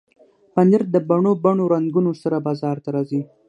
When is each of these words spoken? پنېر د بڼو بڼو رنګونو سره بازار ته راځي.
پنېر 0.53 0.83
د 0.93 0.95
بڼو 1.09 1.31
بڼو 1.43 1.65
رنګونو 1.73 2.11
سره 2.21 2.37
بازار 2.47 2.75
ته 2.83 2.89
راځي. 2.95 3.21